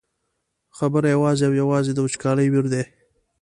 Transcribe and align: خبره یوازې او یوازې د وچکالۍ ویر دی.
خبره 0.77 1.07
یوازې 1.15 1.43
او 1.47 1.53
یوازې 1.61 1.91
د 1.93 1.99
وچکالۍ 2.05 2.47
ویر 2.49 2.65
دی. 2.73 2.83